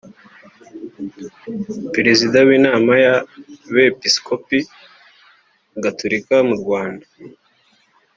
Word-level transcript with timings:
Perezida 1.93 2.37
w’Inama 2.47 2.93
y’Abepiskopi 3.03 4.59
Gatolika 5.83 6.35
mu 6.47 6.55
Rwanda 6.61 7.05